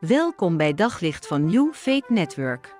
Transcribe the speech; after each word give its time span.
Welkom 0.00 0.56
bij 0.56 0.74
Daglicht 0.74 1.26
van 1.26 1.44
New 1.44 1.72
Faith 1.74 2.08
Network. 2.08 2.76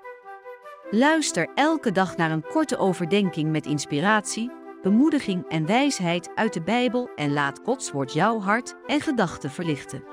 Luister 0.89 1.49
elke 1.55 1.91
dag 1.91 2.17
naar 2.17 2.31
een 2.31 2.43
korte 2.43 2.77
overdenking 2.77 3.51
met 3.51 3.65
inspiratie, 3.65 4.51
bemoediging 4.81 5.49
en 5.49 5.65
wijsheid 5.65 6.35
uit 6.35 6.53
de 6.53 6.61
Bijbel 6.61 7.09
en 7.15 7.33
laat 7.33 7.59
Gods 7.63 7.91
woord 7.91 8.13
jouw 8.13 8.39
hart 8.39 8.75
en 8.87 9.01
gedachten 9.01 9.51
verlichten. 9.51 10.03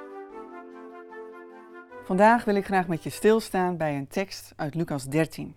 Vandaag 2.05 2.45
wil 2.45 2.55
ik 2.55 2.65
graag 2.65 2.89
met 2.89 3.03
je 3.03 3.11
stilstaan 3.11 3.77
bij 3.77 3.97
een 3.97 4.09
tekst 4.09 4.53
uit 4.57 4.75
Lucas 4.75 5.05
13. 5.05 5.55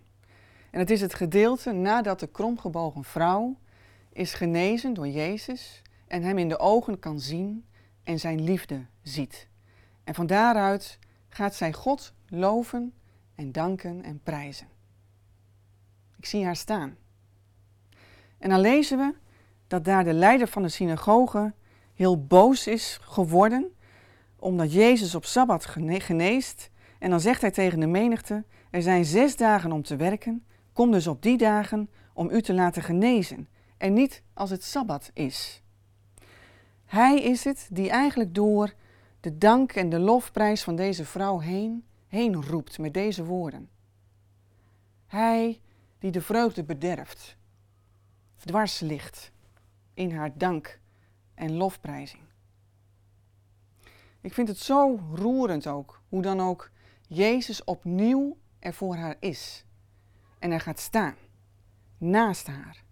En 0.71 0.79
het 0.79 0.89
is 0.89 1.01
het 1.01 1.13
gedeelte 1.13 1.71
nadat 1.71 2.19
de 2.19 2.27
kromgebogen 2.27 3.03
vrouw 3.03 3.57
is 4.13 4.33
genezen 4.33 4.93
door 4.93 5.07
Jezus 5.07 5.81
en 6.07 6.23
hem 6.23 6.37
in 6.37 6.49
de 6.49 6.59
ogen 6.59 6.99
kan 6.99 7.19
zien 7.19 7.65
en 8.03 8.19
zijn 8.19 8.43
liefde 8.43 8.85
ziet. 9.01 9.47
En 10.03 10.15
van 10.15 10.27
daaruit 10.27 10.99
gaat 11.33 11.55
zij 11.55 11.73
God 11.73 12.13
loven 12.27 12.93
en 13.35 13.51
danken 13.51 14.03
en 14.03 14.19
prijzen. 14.23 14.67
Ik 16.17 16.25
zie 16.25 16.45
haar 16.45 16.55
staan. 16.55 16.95
En 18.37 18.49
dan 18.49 18.59
lezen 18.59 18.97
we 18.97 19.13
dat 19.67 19.85
daar 19.85 20.03
de 20.03 20.13
leider 20.13 20.47
van 20.47 20.61
de 20.61 20.69
synagoge 20.69 21.53
heel 21.93 22.25
boos 22.25 22.67
is 22.67 22.99
geworden 23.01 23.71
omdat 24.41 24.73
Jezus 24.73 25.15
op 25.15 25.25
Sabbat 25.25 25.65
geneest. 25.65 26.69
En 26.99 27.09
dan 27.09 27.19
zegt 27.19 27.41
hij 27.41 27.51
tegen 27.51 27.79
de 27.79 27.87
menigte, 27.87 28.43
er 28.71 28.81
zijn 28.81 29.05
zes 29.05 29.35
dagen 29.35 29.71
om 29.71 29.81
te 29.81 29.95
werken, 29.95 30.45
kom 30.73 30.91
dus 30.91 31.07
op 31.07 31.21
die 31.21 31.37
dagen 31.37 31.89
om 32.13 32.29
u 32.29 32.41
te 32.41 32.53
laten 32.53 32.81
genezen 32.81 33.47
en 33.77 33.93
niet 33.93 34.23
als 34.33 34.49
het 34.49 34.63
Sabbat 34.63 35.09
is. 35.13 35.63
Hij 36.85 37.21
is 37.21 37.43
het 37.43 37.67
die 37.71 37.89
eigenlijk 37.89 38.35
door 38.35 38.73
de 39.21 39.37
dank 39.37 39.71
en 39.71 39.89
de 39.89 39.99
lofprijs 39.99 40.63
van 40.63 40.75
deze 40.75 41.05
vrouw 41.05 41.39
heen, 41.39 41.85
heen 42.07 42.45
roept 42.45 42.79
met 42.79 42.93
deze 42.93 43.25
woorden. 43.25 43.69
Hij 45.07 45.61
die 45.99 46.11
de 46.11 46.21
vreugde 46.21 46.63
bederft, 46.63 47.37
dwars 48.37 48.79
ligt 48.79 49.31
in 49.93 50.11
haar 50.11 50.37
dank 50.37 50.79
en 51.33 51.55
lofprijzing. 51.55 52.23
Ik 54.21 54.33
vind 54.33 54.47
het 54.47 54.57
zo 54.57 54.99
roerend 55.13 55.67
ook, 55.67 56.01
hoe 56.09 56.21
dan 56.21 56.39
ook 56.39 56.71
Jezus 57.07 57.63
opnieuw 57.63 58.37
er 58.59 58.73
voor 58.73 58.95
haar 58.95 59.15
is. 59.19 59.65
En 60.39 60.51
er 60.51 60.59
gaat 60.59 60.79
staan, 60.79 61.15
naast 61.97 62.47
haar. 62.47 62.83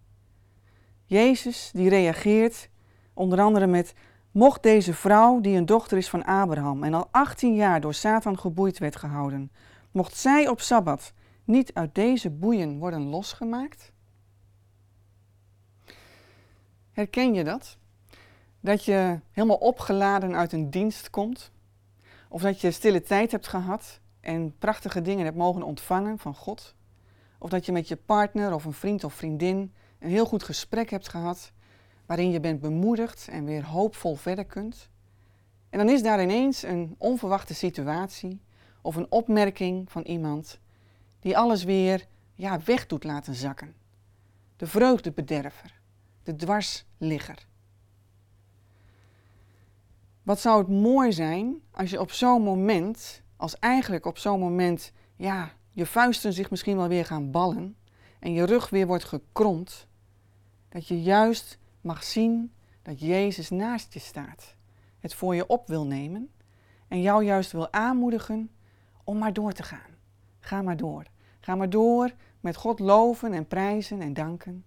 Jezus 1.05 1.71
die 1.73 1.89
reageert 1.89 2.69
onder 3.13 3.39
andere 3.39 3.67
met 3.67 3.93
Mocht 4.31 4.63
deze 4.63 4.93
vrouw, 4.93 5.41
die 5.41 5.57
een 5.57 5.65
dochter 5.65 5.97
is 5.97 6.09
van 6.09 6.25
Abraham 6.25 6.83
en 6.83 6.93
al 6.93 7.07
18 7.11 7.55
jaar 7.55 7.81
door 7.81 7.93
Satan 7.93 8.39
geboeid 8.39 8.77
werd 8.77 8.95
gehouden, 8.95 9.51
mocht 9.91 10.17
zij 10.17 10.47
op 10.47 10.61
Sabbat 10.61 11.13
niet 11.43 11.73
uit 11.73 11.95
deze 11.95 12.29
boeien 12.29 12.79
worden 12.79 13.01
losgemaakt? 13.01 13.91
Herken 16.91 17.33
je 17.33 17.43
dat? 17.43 17.77
Dat 18.59 18.85
je 18.85 19.19
helemaal 19.31 19.57
opgeladen 19.57 20.35
uit 20.35 20.51
een 20.51 20.69
dienst 20.69 21.09
komt? 21.09 21.51
Of 22.29 22.41
dat 22.41 22.61
je 22.61 22.71
stille 22.71 23.01
tijd 23.01 23.31
hebt 23.31 23.47
gehad 23.47 23.99
en 24.19 24.57
prachtige 24.57 25.01
dingen 25.01 25.25
hebt 25.25 25.37
mogen 25.37 25.63
ontvangen 25.63 26.17
van 26.17 26.35
God? 26.35 26.75
Of 27.37 27.49
dat 27.49 27.65
je 27.65 27.71
met 27.71 27.87
je 27.87 27.95
partner 27.95 28.53
of 28.53 28.65
een 28.65 28.73
vriend 28.73 29.03
of 29.03 29.13
vriendin 29.13 29.73
een 29.99 30.09
heel 30.09 30.25
goed 30.25 30.43
gesprek 30.43 30.89
hebt 30.89 31.09
gehad 31.09 31.51
waarin 32.09 32.31
je 32.31 32.39
bent 32.39 32.61
bemoedigd 32.61 33.27
en 33.27 33.45
weer 33.45 33.65
hoopvol 33.65 34.15
verder 34.15 34.45
kunt. 34.45 34.89
En 35.69 35.77
dan 35.77 35.89
is 35.89 36.03
daar 36.03 36.21
ineens 36.21 36.63
een 36.63 36.95
onverwachte 36.97 37.53
situatie 37.53 38.41
of 38.81 38.95
een 38.95 39.11
opmerking 39.11 39.91
van 39.91 40.01
iemand 40.01 40.59
die 41.19 41.37
alles 41.37 41.63
weer 41.63 42.07
ja, 42.35 42.59
weg 42.65 42.87
doet 42.87 43.03
laten 43.03 43.35
zakken. 43.35 43.75
De 44.55 44.67
vreugdebederver, 44.67 45.79
de 46.23 46.35
dwarsligger. 46.35 47.47
Wat 50.23 50.39
zou 50.39 50.59
het 50.59 50.69
mooi 50.69 51.11
zijn 51.13 51.61
als 51.71 51.89
je 51.89 51.99
op 51.99 52.11
zo'n 52.11 52.41
moment, 52.41 53.21
als 53.35 53.59
eigenlijk 53.59 54.05
op 54.05 54.17
zo'n 54.17 54.39
moment, 54.39 54.91
ja, 55.15 55.51
je 55.71 55.85
vuisten 55.85 56.33
zich 56.33 56.49
misschien 56.49 56.77
wel 56.77 56.87
weer 56.87 57.05
gaan 57.05 57.31
ballen 57.31 57.75
en 58.19 58.33
je 58.33 58.43
rug 58.43 58.69
weer 58.69 58.87
wordt 58.87 59.05
gekromd, 59.05 59.87
dat 60.69 60.87
je 60.87 61.01
juist 61.01 61.57
mag 61.81 62.03
zien 62.03 62.53
dat 62.81 62.99
Jezus 62.99 63.49
naast 63.49 63.93
je 63.93 63.99
staat, 63.99 64.55
het 64.99 65.13
voor 65.13 65.35
je 65.35 65.47
op 65.47 65.67
wil 65.67 65.85
nemen 65.85 66.29
en 66.87 67.01
jou 67.01 67.23
juist 67.23 67.51
wil 67.51 67.73
aanmoedigen 67.73 68.51
om 69.03 69.17
maar 69.17 69.33
door 69.33 69.51
te 69.51 69.63
gaan. 69.63 69.97
Ga 70.39 70.61
maar 70.61 70.77
door. 70.77 71.05
Ga 71.39 71.55
maar 71.55 71.69
door 71.69 72.11
met 72.39 72.55
God 72.55 72.79
loven 72.79 73.33
en 73.33 73.47
prijzen 73.47 74.01
en 74.01 74.13
danken. 74.13 74.65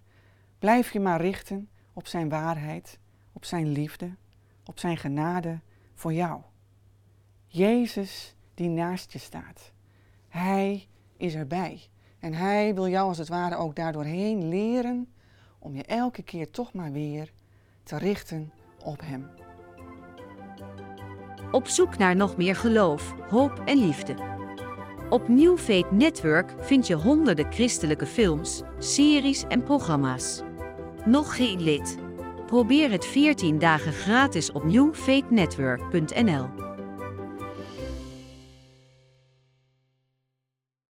Blijf 0.59 0.91
je 0.91 0.99
maar 0.99 1.21
richten 1.21 1.69
op 1.93 2.07
Zijn 2.07 2.29
waarheid, 2.29 2.99
op 3.33 3.45
Zijn 3.45 3.67
liefde, 3.67 4.15
op 4.65 4.79
Zijn 4.79 4.97
genade 4.97 5.59
voor 5.93 6.13
jou. 6.13 6.41
Jezus 7.47 8.35
die 8.53 8.69
naast 8.69 9.11
je 9.11 9.19
staat. 9.19 9.71
Hij 10.27 10.87
is 11.17 11.35
erbij. 11.35 11.81
En 12.19 12.33
Hij 12.33 12.75
wil 12.75 12.87
jou 12.87 13.07
als 13.07 13.17
het 13.17 13.27
ware 13.27 13.55
ook 13.55 13.75
daardoorheen 13.75 14.47
leren 14.47 15.13
om 15.63 15.75
je 15.75 15.83
elke 15.83 16.23
keer 16.23 16.51
toch 16.51 16.73
maar 16.73 16.91
weer 16.91 17.31
te 17.83 17.97
richten 17.97 18.51
op 18.83 18.99
Hem. 19.03 19.29
Op 21.51 21.67
zoek 21.67 21.97
naar 21.97 22.15
nog 22.15 22.37
meer 22.37 22.55
geloof, 22.55 23.13
hoop 23.29 23.61
en 23.65 23.77
liefde. 23.77 24.15
Op 25.09 25.27
New 25.27 25.57
Faith 25.57 25.91
Network 25.91 26.53
vind 26.59 26.87
je 26.87 26.95
honderden 26.95 27.51
christelijke 27.51 28.05
films, 28.05 28.61
series 28.77 29.43
en 29.47 29.63
programma's. 29.63 30.41
Nog 31.05 31.35
geen 31.35 31.61
lid? 31.61 31.97
Probeer 32.45 32.91
het 32.91 33.05
14 33.05 33.59
dagen 33.59 33.93
gratis 33.93 34.51
op 34.51 34.63
newfaithnetwork.nl. 34.63 36.62